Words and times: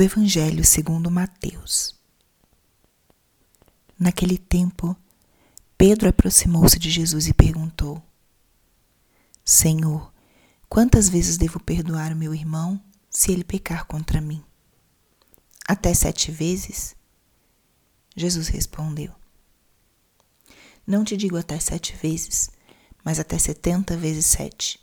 do 0.00 0.04
Evangelho 0.04 0.64
segundo 0.64 1.10
Mateus. 1.10 1.94
Naquele 3.98 4.38
tempo, 4.38 4.96
Pedro 5.76 6.08
aproximou-se 6.08 6.78
de 6.78 6.88
Jesus 6.88 7.28
e 7.28 7.34
perguntou: 7.34 8.02
Senhor, 9.44 10.10
quantas 10.70 11.06
vezes 11.10 11.36
devo 11.36 11.60
perdoar 11.60 12.14
o 12.14 12.16
meu 12.16 12.34
irmão 12.34 12.82
se 13.10 13.30
ele 13.30 13.44
pecar 13.44 13.84
contra 13.84 14.22
mim? 14.22 14.42
Até 15.68 15.92
sete 15.92 16.30
vezes? 16.30 16.96
Jesus 18.16 18.48
respondeu: 18.48 19.12
Não 20.86 21.04
te 21.04 21.14
digo 21.14 21.36
até 21.36 21.60
sete 21.60 21.94
vezes, 21.94 22.48
mas 23.04 23.20
até 23.20 23.38
setenta 23.38 23.98
vezes 23.98 24.24
sete 24.24 24.80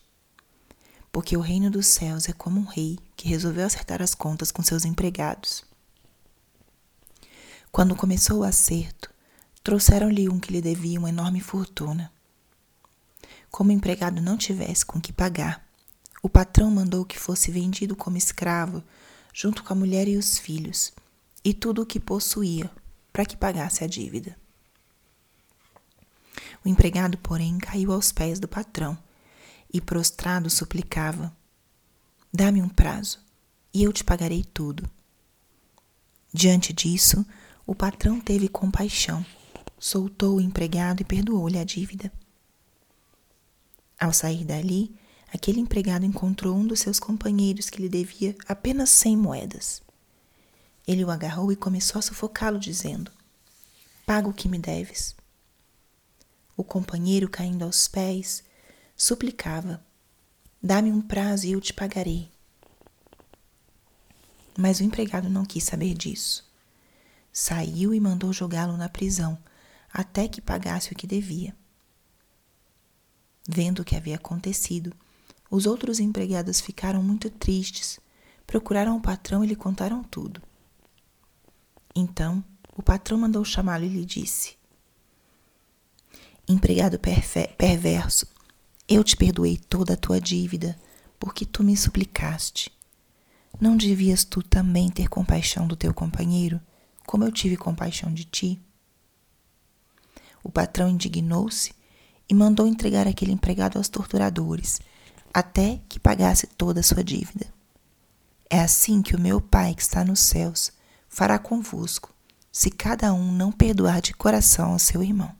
porque 1.18 1.36
o 1.36 1.41
reino 1.41 1.71
dos 1.71 1.88
céus 1.88 2.29
é 2.29 2.31
como 2.31 2.59
um 2.59 2.65
rei 2.65 3.00
que 3.15 3.27
resolveu 3.27 3.65
acertar 3.65 4.04
as 4.04 4.13
contas 4.13 4.52
com 4.52 4.61
seus 4.61 4.86
empregados. 4.86 5.65
Quando 7.71 7.96
começou 7.96 8.42
o 8.42 8.43
acerto, 8.43 9.11
trouxeram-lhe 9.64 10.29
um 10.29 10.39
que 10.39 10.51
lhe 10.51 10.61
devia 10.61 11.00
uma 11.00 11.09
enorme 11.09 11.42
fortuna. 11.42 12.14
Como 13.50 13.71
o 13.71 13.73
empregado 13.73 14.21
não 14.21 14.37
tivesse 14.37 14.86
com 14.86 15.01
que 15.01 15.11
pagar, 15.11 15.68
o 16.21 16.29
patrão 16.29 16.69
mandou 16.69 17.04
que 17.04 17.18
fosse 17.18 17.50
vendido 17.50 17.95
como 17.95 18.15
escravo, 18.15 18.84
junto 19.34 19.64
com 19.64 19.73
a 19.73 19.75
mulher 19.75 20.07
e 20.07 20.18
os 20.18 20.37
filhos, 20.37 20.93
e 21.43 21.51
tudo 21.51 21.81
o 21.81 21.86
que 21.87 22.00
possuía, 22.00 22.70
para 23.11 23.25
que 23.25 23.36
pagasse 23.36 23.84
a 23.84 23.87
dívida. 23.87 24.37
O 26.64 26.70
empregado, 26.70 27.18
porém, 27.18 27.57
caiu 27.57 27.92
aos 27.92 28.11
pés 28.11 28.39
do 28.39 28.47
patrão 28.47 28.95
e 29.74 29.82
prostrado 29.82 30.50
suplicava: 30.50 31.36
Dá-me 32.34 32.62
um 32.62 32.70
prazo 32.70 33.20
e 33.73 33.84
eu 33.84 33.94
te 33.94 34.03
pagarei 34.03 34.44
tudo. 34.44 34.90
Diante 36.34 36.73
disso, 36.73 37.26
o 37.66 37.76
patrão 37.76 38.20
teve 38.20 38.48
compaixão, 38.48 39.26
soltou 39.80 40.38
o 40.38 40.42
empregado 40.42 41.02
e 41.02 41.06
perdoou-lhe 41.06 41.58
a 41.58 41.64
dívida. 41.64 42.12
Ao 44.00 44.14
sair 44.14 44.46
dali, 44.46 44.96
aquele 45.34 45.59
empregado 45.59 46.06
encontrou 46.06 46.56
um 46.56 46.66
dos 46.66 46.80
seus 46.80 47.00
companheiros 47.00 47.70
que 47.70 47.81
lhe 47.81 47.90
devia 47.90 48.36
apenas 48.48 48.90
cem 48.90 49.18
moedas. 49.18 49.81
Ele 50.88 51.04
o 51.04 51.12
agarrou 51.12 51.52
e 51.52 51.56
começou 51.56 52.00
a 52.00 52.02
sufocá-lo, 52.02 52.59
dizendo: 52.59 53.12
Paga 54.06 54.30
o 54.30 54.34
que 54.34 54.48
me 54.48 54.58
deves. 54.58 55.16
O 56.56 56.64
companheiro, 56.64 57.30
caindo 57.30 57.64
aos 57.64 57.88
pés, 57.88 58.44
suplicava: 58.98 59.86
Dá-me 60.62 60.92
um 60.92 61.02
prazo 61.02 61.45
e 61.45 61.52
eu 61.52 61.62
te 61.62 61.72
pagarei. 61.72 62.30
Mas 64.58 64.80
o 64.80 64.84
empregado 64.84 65.30
não 65.30 65.45
quis 65.45 65.64
saber 65.64 65.94
disso. 65.94 66.44
Saiu 67.31 67.94
e 67.94 68.00
mandou 68.00 68.34
jogá-lo 68.34 68.75
na 68.75 68.90
prisão, 68.90 69.38
até 69.94 70.28
que 70.28 70.42
pagasse 70.42 70.92
o 70.92 70.95
que 70.95 71.06
devia. 71.06 71.56
Vendo 73.48 73.80
o 73.80 73.86
que 73.86 73.95
havia 73.95 74.16
acontecido, 74.16 74.92
os 75.50 75.68
outros 75.68 76.00
empregados 76.00 76.59
ficaram 76.59 77.03
muito 77.03 77.30
tristes, 77.30 78.00
procuraram 78.48 78.98
o 78.98 79.02
patrão 79.02 79.44
e 79.44 79.48
lhe 79.48 79.56
contaram 79.56 80.03
tudo. 80.03 80.42
Então, 81.95 82.44
o 82.75 82.81
patrão 82.81 83.18
mandou 83.18 83.45
chamá-lo 83.45 83.86
e 83.86 83.90
lhe 83.90 84.06
disse: 84.06 84.58
Empregado 86.48 87.00
perverso, 87.58 88.28
eu 88.88 89.04
te 89.04 89.18
perdoei 89.18 89.58
toda 89.58 89.94
a 89.94 89.98
tua 89.98 90.20
dívida, 90.22 90.78
porque 91.20 91.46
tu 91.46 91.64
me 91.64 91.76
suplicaste. 91.76 92.72
Não 93.60 93.76
devias 93.76 94.24
tu 94.24 94.42
também 94.42 94.90
ter 94.90 95.10
compaixão 95.10 95.68
do 95.68 95.76
teu 95.76 95.94
companheiro, 95.94 96.62
como 97.06 97.24
eu 97.24 97.32
tive 97.32 97.58
compaixão 97.58 98.14
de 98.14 98.24
ti? 98.24 98.62
O 100.44 100.50
patrão 100.50 100.90
indignou-se 100.90 101.74
e 102.30 102.34
mandou 102.34 102.68
entregar 102.68 103.08
aquele 103.08 103.31
empregado 103.31 103.78
aos 103.78 103.90
torturadores, 103.90 104.80
até 105.34 105.81
que 105.90 106.00
pagasse 106.00 106.47
toda 106.47 106.80
a 106.80 106.84
sua 106.84 107.03
dívida. 107.03 107.47
É 108.50 108.59
assim 108.59 109.02
que 109.02 109.16
o 109.16 109.20
meu 109.20 109.42
Pai 109.42 109.74
que 109.76 109.81
está 109.81 110.06
nos 110.06 110.20
céus 110.20 110.72
fará 111.09 111.38
convosco, 111.38 112.14
se 112.52 112.70
cada 112.70 113.14
um 113.14 113.31
não 113.31 113.52
perdoar 113.52 114.02
de 114.02 114.14
coração 114.14 114.72
ao 114.72 114.80
seu 114.80 115.03
irmão. 115.03 115.36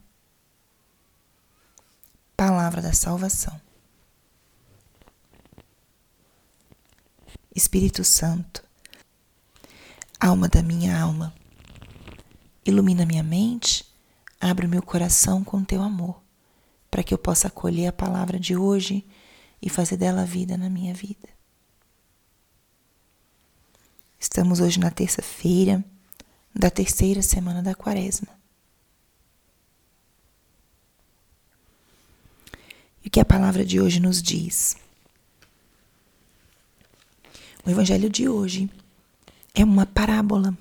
Palavra 2.38 2.84
da 2.84 2.94
salvação. 2.94 3.60
Espírito 7.56 8.04
Santo, 8.04 8.64
alma 10.20 10.48
da 10.48 10.62
minha 10.62 11.02
alma, 11.02 11.34
ilumina 12.64 13.08
minha 13.08 13.24
mente, 13.24 13.84
abre 14.40 14.68
o 14.68 14.70
meu 14.70 14.84
coração 14.84 15.44
com 15.44 15.64
teu 15.64 15.82
amor, 15.82 16.22
para 16.92 17.02
que 17.02 17.12
eu 17.12 17.18
possa 17.18 17.48
acolher 17.48 17.88
a 17.88 17.92
palavra 17.92 18.40
de 18.40 18.56
hoje 18.56 19.04
e 19.60 19.68
fazer 19.68 19.98
dela 19.98 20.24
vida 20.24 20.56
na 20.56 20.70
minha 20.70 20.94
vida. 20.94 21.28
Estamos 24.20 24.60
hoje 24.60 24.80
na 24.80 24.92
terça-feira 24.92 25.84
da 26.54 26.70
terceira 26.70 27.24
semana 27.24 27.64
da 27.64 27.74
quaresma. 27.74 28.37
O 33.08 33.10
que 33.10 33.22
a 33.22 33.26
palavra 33.26 33.64
de 33.64 33.80
hoje 33.80 34.02
nos 34.02 34.22
diz? 34.22 34.76
O 37.66 37.70
evangelho 37.70 38.10
de 38.10 38.28
hoje 38.28 38.70
é 39.56 39.64
uma 39.64 39.86
parábola. 39.86 40.58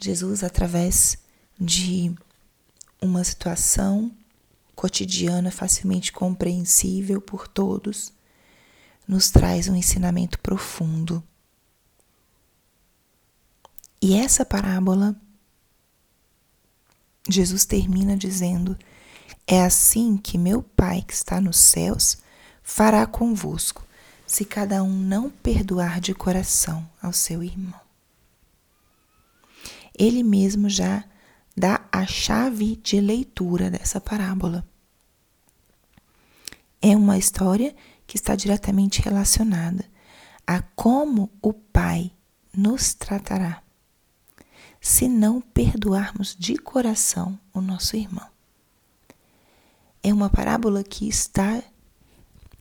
Jesus, 0.00 0.42
através 0.42 1.18
de 1.60 2.14
uma 3.02 3.22
situação 3.22 4.10
cotidiana 4.74 5.50
facilmente 5.50 6.10
compreensível 6.10 7.20
por 7.20 7.46
todos, 7.46 8.10
nos 9.06 9.30
traz 9.30 9.68
um 9.68 9.76
ensinamento 9.76 10.38
profundo. 10.38 11.22
E 14.00 14.14
essa 14.14 14.42
parábola, 14.42 15.14
Jesus 17.28 17.66
termina 17.66 18.16
dizendo 18.16 18.74
é 19.46 19.62
assim 19.62 20.16
que 20.16 20.38
meu 20.38 20.62
Pai 20.62 21.02
que 21.02 21.12
está 21.12 21.40
nos 21.40 21.58
céus 21.58 22.18
fará 22.62 23.06
convosco, 23.06 23.86
se 24.26 24.44
cada 24.44 24.82
um 24.82 24.98
não 24.98 25.28
perdoar 25.28 26.00
de 26.00 26.14
coração 26.14 26.88
ao 27.00 27.12
seu 27.12 27.42
irmão. 27.42 27.80
Ele 29.96 30.22
mesmo 30.22 30.68
já 30.68 31.04
dá 31.56 31.86
a 31.92 32.06
chave 32.06 32.76
de 32.76 33.00
leitura 33.00 33.70
dessa 33.70 34.00
parábola. 34.00 34.66
É 36.80 36.96
uma 36.96 37.18
história 37.18 37.76
que 38.06 38.16
está 38.16 38.34
diretamente 38.34 39.02
relacionada 39.02 39.84
a 40.46 40.60
como 40.60 41.30
o 41.40 41.52
Pai 41.52 42.10
nos 42.52 42.94
tratará 42.94 43.62
se 44.80 45.08
não 45.08 45.40
perdoarmos 45.40 46.36
de 46.38 46.56
coração 46.56 47.38
o 47.52 47.60
nosso 47.60 47.96
irmão 47.96 48.33
é 50.04 50.12
uma 50.12 50.28
parábola 50.28 50.84
que 50.84 51.08
está 51.08 51.62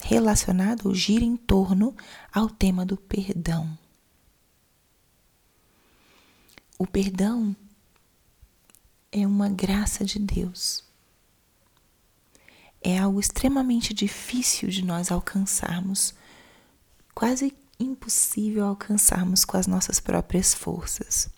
relacionada 0.02 0.88
ou 0.88 0.96
gira 0.96 1.26
em 1.26 1.36
torno 1.36 1.94
ao 2.32 2.50
tema 2.50 2.86
do 2.86 2.96
perdão. 2.96 3.78
O 6.80 6.88
perdão 6.88 7.54
é 9.12 9.28
uma 9.28 9.50
graça 9.50 10.06
de 10.06 10.20
Deus. 10.20 10.86
É 12.82 12.98
algo 12.98 13.20
extremamente 13.20 13.94
difícil 13.94 14.70
de 14.70 14.84
nós 14.84 15.12
alcançarmos, 15.12 16.14
quase 17.14 17.54
impossível 17.78 18.66
alcançarmos 18.66 19.44
com 19.44 19.58
as 19.58 19.68
nossas 19.68 20.00
próprias 20.00 20.54
forças. 20.54 21.30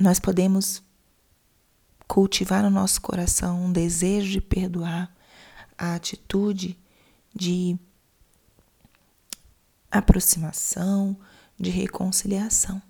Nós 0.00 0.20
podemos 0.20 0.82
cultivar 2.12 2.62
no 2.62 2.68
nosso 2.68 3.00
coração 3.00 3.64
um 3.64 3.72
desejo 3.72 4.32
de 4.32 4.40
perdoar, 4.42 5.10
a 5.78 5.94
atitude 5.94 6.78
de 7.34 7.78
aproximação, 9.90 11.16
de 11.58 11.70
reconciliação. 11.70 12.82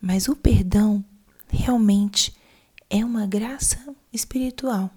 Mas 0.00 0.28
o 0.28 0.34
perdão 0.34 1.04
realmente 1.46 2.34
é 2.88 3.04
uma 3.04 3.26
graça 3.26 3.94
espiritual. 4.10 4.90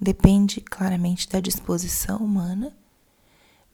Depende 0.00 0.58
claramente 0.62 1.28
da 1.28 1.38
disposição 1.38 2.16
humana, 2.16 2.74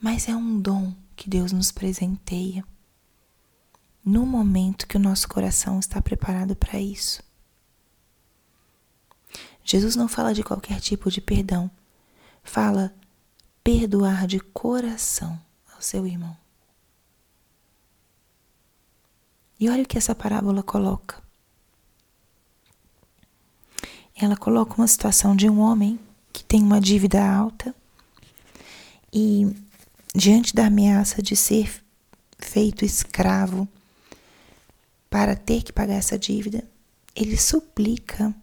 mas 0.01 0.29
é 0.29 0.35
um 0.35 0.61
dom 0.61 0.93
que 1.15 1.31
Deus 1.31 1.53
nos 1.53 1.71
presenteia 1.71 2.65
no 4.05 4.27
momento 4.27 4.89
que 4.89 4.97
o 4.97 5.01
nosso 5.01 5.29
coração 5.29 5.79
está 5.79 6.03
preparado 6.03 6.57
para 6.57 6.81
isso. 6.81 7.28
Jesus 9.71 9.95
não 9.95 10.09
fala 10.09 10.33
de 10.33 10.43
qualquer 10.43 10.81
tipo 10.81 11.11
de 11.11 11.21
perdão. 11.21 11.71
Fala 12.43 12.95
perdoar 13.63 14.27
de 14.27 14.41
coração, 14.41 15.39
ao 15.75 15.83
seu 15.83 16.07
irmão. 16.07 16.35
E 19.61 19.69
olha 19.69 19.83
o 19.83 19.87
que 19.87 19.99
essa 19.99 20.15
parábola 20.15 20.63
coloca. 20.63 21.23
Ela 24.17 24.39
coloca 24.39 24.75
uma 24.79 24.89
situação 24.89 25.37
de 25.37 25.51
um 25.51 25.61
homem 25.61 26.01
que 26.33 26.43
tem 26.43 26.63
uma 26.63 26.81
dívida 26.81 27.23
alta 27.23 27.75
e, 29.13 29.55
diante 30.15 30.55
da 30.55 30.67
ameaça 30.67 31.21
de 31.21 31.37
ser 31.37 31.85
feito 32.39 32.87
escravo 32.87 33.69
para 35.11 35.37
ter 35.37 35.63
que 35.63 35.75
pagar 35.75 35.97
essa 35.97 36.19
dívida, 36.19 36.65
ele 37.15 37.37
suplica 37.37 38.35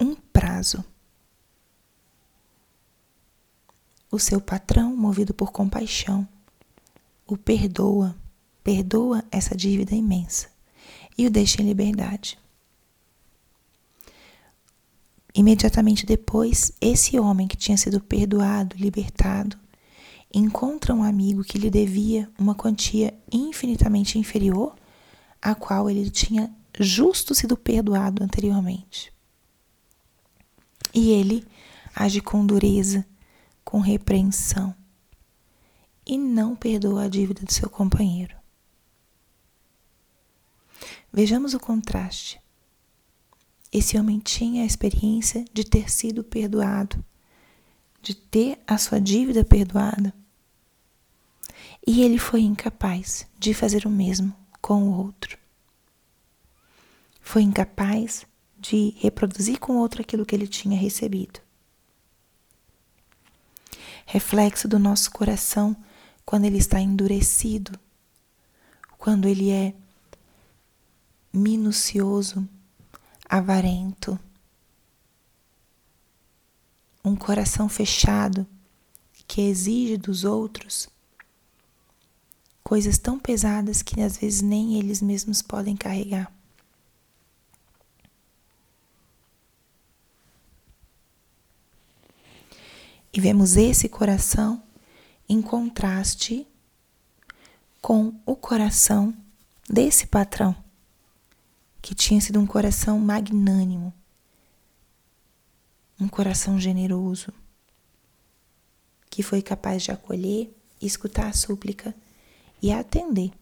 um 0.00 0.14
prazo. 0.14 0.84
O 4.10 4.18
seu 4.18 4.40
patrão, 4.40 4.96
movido 4.96 5.34
por 5.34 5.52
compaixão, 5.52 6.26
o 7.26 7.36
perdoa, 7.36 8.16
perdoa 8.62 9.24
essa 9.30 9.56
dívida 9.56 9.94
imensa 9.94 10.48
e 11.18 11.26
o 11.26 11.30
deixa 11.30 11.60
em 11.60 11.66
liberdade. 11.66 12.38
Imediatamente 15.34 16.06
depois, 16.06 16.72
esse 16.80 17.18
homem 17.18 17.46
que 17.46 17.56
tinha 17.56 17.76
sido 17.76 18.00
perdoado, 18.00 18.74
libertado, 18.76 19.58
encontra 20.32 20.94
um 20.94 21.02
amigo 21.02 21.44
que 21.44 21.58
lhe 21.58 21.68
devia 21.68 22.30
uma 22.38 22.54
quantia 22.54 23.12
infinitamente 23.30 24.18
inferior 24.18 24.74
à 25.42 25.54
qual 25.54 25.90
ele 25.90 26.10
tinha 26.10 26.50
justo 26.78 27.34
sido 27.34 27.56
perdoado 27.56 28.22
anteriormente. 28.22 29.15
E 30.96 31.10
ele 31.10 31.46
age 31.94 32.22
com 32.22 32.46
dureza, 32.46 33.06
com 33.62 33.80
repreensão, 33.80 34.74
e 36.06 36.16
não 36.16 36.56
perdoa 36.56 37.04
a 37.04 37.08
dívida 37.08 37.44
do 37.44 37.52
seu 37.52 37.68
companheiro. 37.68 38.34
Vejamos 41.12 41.52
o 41.52 41.60
contraste. 41.60 42.40
Esse 43.70 43.98
homem 43.98 44.18
tinha 44.18 44.62
a 44.62 44.66
experiência 44.66 45.44
de 45.52 45.64
ter 45.64 45.90
sido 45.90 46.24
perdoado, 46.24 47.04
de 48.00 48.14
ter 48.14 48.58
a 48.66 48.78
sua 48.78 48.98
dívida 48.98 49.44
perdoada. 49.44 50.14
E 51.86 52.00
ele 52.02 52.18
foi 52.18 52.40
incapaz 52.40 53.26
de 53.38 53.52
fazer 53.52 53.86
o 53.86 53.90
mesmo 53.90 54.34
com 54.62 54.84
o 54.84 54.96
outro. 54.96 55.36
Foi 57.20 57.42
incapaz 57.42 58.26
de 58.68 58.94
reproduzir 58.98 59.58
com 59.58 59.76
outro 59.76 60.00
aquilo 60.00 60.26
que 60.26 60.34
ele 60.34 60.48
tinha 60.48 60.78
recebido. 60.78 61.40
Reflexo 64.04 64.68
do 64.68 64.78
nosso 64.78 65.10
coração 65.10 65.76
quando 66.24 66.44
ele 66.44 66.58
está 66.58 66.80
endurecido, 66.80 67.78
quando 68.98 69.28
ele 69.28 69.50
é 69.50 69.74
minucioso 71.32 72.48
avarento, 73.28 74.18
um 77.04 77.14
coração 77.14 77.68
fechado 77.68 78.46
que 79.28 79.42
exige 79.42 79.96
dos 79.96 80.24
outros 80.24 80.88
coisas 82.64 82.98
tão 82.98 83.16
pesadas 83.16 83.80
que 83.80 84.00
às 84.00 84.16
vezes 84.16 84.42
nem 84.42 84.76
eles 84.76 85.00
mesmos 85.00 85.40
podem 85.40 85.76
carregar. 85.76 86.35
E 93.16 93.20
vemos 93.20 93.56
esse 93.56 93.88
coração 93.88 94.62
em 95.26 95.40
contraste 95.40 96.46
com 97.80 98.14
o 98.26 98.36
coração 98.36 99.16
desse 99.66 100.06
patrão 100.06 100.54
que 101.80 101.94
tinha 101.94 102.20
sido 102.20 102.38
um 102.38 102.46
coração 102.46 102.98
magnânimo, 102.98 103.90
um 105.98 106.08
coração 106.08 106.60
generoso, 106.60 107.32
que 109.08 109.22
foi 109.22 109.40
capaz 109.40 109.84
de 109.84 109.92
acolher, 109.92 110.54
escutar 110.78 111.28
a 111.28 111.32
súplica 111.32 111.94
e 112.60 112.70
atender. 112.70 113.32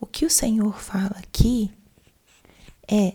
O 0.00 0.06
que 0.06 0.24
o 0.24 0.30
Senhor 0.30 0.80
fala 0.80 1.18
aqui 1.18 1.70
é 2.90 3.14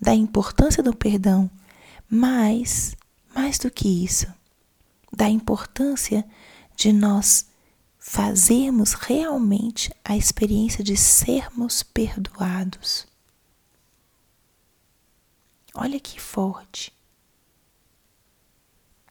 da 0.00 0.14
importância 0.14 0.80
do 0.80 0.94
perdão, 0.94 1.50
mas 2.08 2.96
mais 3.34 3.58
do 3.58 3.70
que 3.70 4.04
isso, 4.04 4.26
da 5.12 5.28
importância 5.28 6.24
de 6.76 6.92
nós 6.92 7.46
fazermos 7.98 8.92
realmente 8.92 9.90
a 10.04 10.16
experiência 10.16 10.84
de 10.84 10.96
sermos 10.96 11.82
perdoados. 11.82 13.06
Olha 15.74 15.98
que 15.98 16.20
forte. 16.20 16.92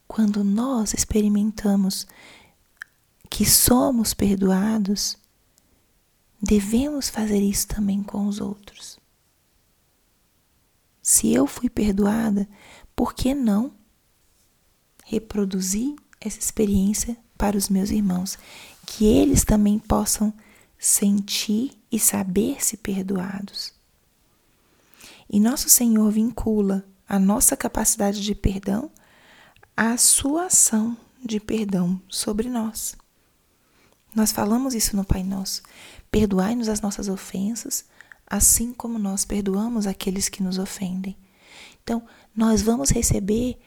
Quando 0.07 0.43
nós 0.43 0.93
experimentamos 0.93 2.05
que 3.29 3.45
somos 3.45 4.13
perdoados, 4.13 5.17
devemos 6.39 7.09
fazer 7.09 7.39
isso 7.41 7.67
também 7.67 8.03
com 8.03 8.27
os 8.27 8.39
outros. 8.39 8.99
Se 11.01 11.33
eu 11.33 11.47
fui 11.47 11.69
perdoada, 11.69 12.47
por 12.95 13.13
que 13.13 13.33
não 13.33 13.73
reproduzir 15.05 15.95
essa 16.19 16.39
experiência 16.39 17.17
para 17.37 17.57
os 17.57 17.69
meus 17.69 17.89
irmãos? 17.89 18.37
que 18.85 19.05
eles 19.05 19.43
também 19.43 19.79
possam 19.79 20.33
sentir 20.77 21.71
e 21.91 21.99
saber-se 21.99 22.77
perdoados. 22.77 23.73
E 25.29 25.39
nosso 25.39 25.69
Senhor 25.69 26.11
vincula 26.11 26.85
a 27.07 27.17
nossa 27.17 27.55
capacidade 27.55 28.21
de 28.21 28.35
perdão 28.35 28.91
à 29.75 29.97
sua 29.97 30.45
ação 30.45 30.97
de 31.23 31.39
perdão 31.39 31.99
sobre 32.09 32.49
nós. 32.49 32.95
Nós 34.13 34.31
falamos 34.31 34.75
isso 34.75 34.95
no 34.95 35.03
Pai 35.03 35.23
Nosso. 35.23 35.63
Perdoai-nos 36.11 36.69
as 36.69 36.81
nossas 36.81 37.07
ofensas, 37.07 37.85
assim 38.27 38.73
como 38.73 38.99
nós 38.99 39.25
perdoamos 39.25 39.87
aqueles 39.87 40.29
que 40.29 40.43
nos 40.43 40.59
ofendem. 40.59 41.17
Então, 41.83 42.05
nós 42.35 42.61
vamos 42.61 42.89
receber 42.89 43.57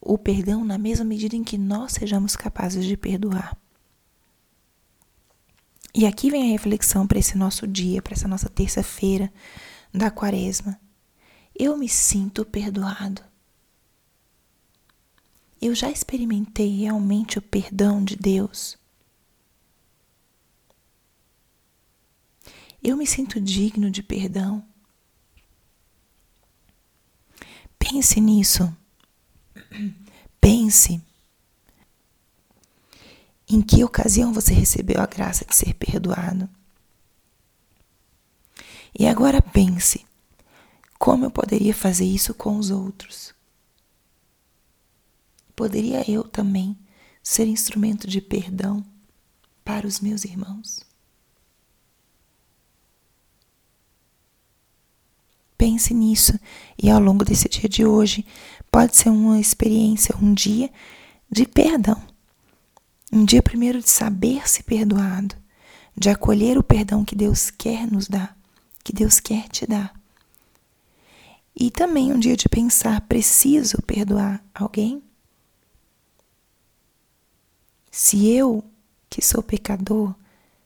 o 0.00 0.16
perdão 0.16 0.64
na 0.64 0.78
mesma 0.78 1.04
medida 1.04 1.34
em 1.34 1.42
que 1.42 1.58
nós 1.58 1.92
sejamos 1.92 2.36
capazes 2.36 2.84
de 2.84 2.96
perdoar. 2.96 3.56
E 5.94 6.06
aqui 6.06 6.30
vem 6.30 6.44
a 6.44 6.52
reflexão 6.52 7.06
para 7.06 7.18
esse 7.18 7.36
nosso 7.36 7.66
dia, 7.66 8.00
para 8.00 8.14
essa 8.14 8.28
nossa 8.28 8.48
terça-feira 8.48 9.32
da 9.92 10.10
quaresma. 10.10 10.78
Eu 11.58 11.76
me 11.76 11.88
sinto 11.88 12.44
perdoado. 12.44 13.22
Eu 15.60 15.74
já 15.74 15.90
experimentei 15.90 16.82
realmente 16.82 17.38
o 17.38 17.42
perdão 17.42 18.04
de 18.04 18.14
Deus. 18.14 18.78
Eu 22.80 22.96
me 22.96 23.06
sinto 23.06 23.40
digno 23.40 23.90
de 23.90 24.02
perdão. 24.04 24.64
Pense 27.98 28.20
nisso. 28.20 28.72
Pense 30.40 31.02
em 33.48 33.60
que 33.60 33.82
ocasião 33.82 34.32
você 34.32 34.54
recebeu 34.54 35.00
a 35.00 35.06
graça 35.06 35.44
de 35.44 35.52
ser 35.52 35.74
perdoado? 35.74 36.48
E 38.96 39.04
agora 39.04 39.42
pense: 39.42 40.06
como 40.96 41.24
eu 41.24 41.30
poderia 41.32 41.74
fazer 41.74 42.04
isso 42.04 42.32
com 42.34 42.56
os 42.56 42.70
outros? 42.70 43.34
Poderia 45.56 46.08
eu 46.08 46.22
também 46.22 46.78
ser 47.20 47.48
instrumento 47.48 48.06
de 48.06 48.20
perdão 48.20 48.86
para 49.64 49.88
os 49.88 49.98
meus 49.98 50.24
irmãos? 50.24 50.87
Pense 55.58 55.92
nisso 55.92 56.38
e 56.82 56.88
ao 56.88 57.00
longo 57.00 57.24
desse 57.24 57.48
dia 57.48 57.68
de 57.68 57.84
hoje 57.84 58.24
pode 58.70 58.96
ser 58.96 59.10
uma 59.10 59.38
experiência, 59.38 60.14
um 60.22 60.32
dia 60.32 60.70
de 61.30 61.44
perdão 61.44 62.00
um 63.10 63.24
dia 63.24 63.42
primeiro 63.42 63.80
de 63.80 63.88
saber 63.88 64.48
se 64.48 64.62
perdoado, 64.62 65.34
de 65.96 66.10
acolher 66.10 66.58
o 66.58 66.62
perdão 66.62 67.04
que 67.04 67.16
Deus 67.16 67.50
quer 67.50 67.90
nos 67.90 68.06
dar, 68.06 68.36
que 68.84 68.92
Deus 68.92 69.18
quer 69.18 69.48
te 69.48 69.66
dar. 69.66 69.98
E 71.56 71.70
também 71.70 72.12
um 72.12 72.18
dia 72.18 72.36
de 72.36 72.48
pensar: 72.48 73.00
preciso 73.02 73.80
perdoar 73.82 74.44
alguém? 74.54 75.02
Se 77.90 78.28
eu, 78.28 78.62
que 79.08 79.24
sou 79.24 79.42
pecador, 79.42 80.14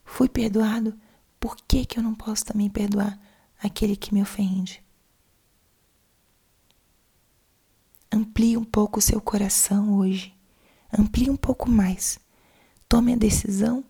fui 0.05 0.29
perdoado, 0.29 0.93
por 1.39 1.57
que, 1.57 1.87
que 1.87 1.99
eu 1.99 2.03
não 2.03 2.15
posso 2.15 2.45
também 2.45 2.69
perdoar 2.69 3.19
aquele 3.63 3.97
que 3.97 4.13
me 4.13 4.23
ofende? 4.23 4.83
Amplie 8.11 8.57
um 8.57 8.65
pouco 8.65 8.99
o 8.99 9.03
seu 9.03 9.21
coração 9.21 9.97
hoje 9.99 10.35
amplie 10.93 11.31
um 11.31 11.37
pouco 11.37 11.71
mais. 11.71 12.19
Tome 12.89 13.15
a 13.15 13.17
decisão 13.17 13.83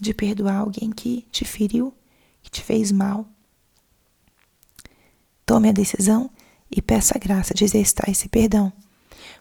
de 0.00 0.14
perdoar 0.14 0.58
alguém 0.58 0.90
que 0.90 1.26
te 1.30 1.44
feriu, 1.44 1.92
que 2.42 2.50
te 2.50 2.62
fez 2.62 2.90
mal. 2.90 3.26
Tome 5.44 5.68
a 5.68 5.72
decisão 5.72 6.30
e 6.70 6.80
peça 6.80 7.14
a 7.16 7.20
graça 7.20 7.54
de 7.54 7.64
exercitar 7.64 8.08
esse 8.08 8.28
perdão. 8.28 8.72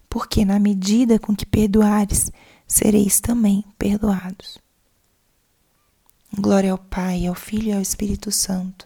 Porque 0.10 0.46
na 0.46 0.60
medida 0.60 1.18
com 1.18 1.36
que 1.36 1.46
perdoares, 1.46 2.32
sereis 2.68 3.20
também 3.20 3.64
perdoados. 3.78 4.60
Glória 6.38 6.72
ao 6.72 6.78
Pai, 6.78 7.26
ao 7.26 7.36
Filho 7.36 7.70
e 7.70 7.74
ao 7.74 7.82
Espírito 7.82 8.32
Santo, 8.32 8.86